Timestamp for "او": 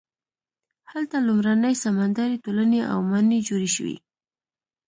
2.91-2.99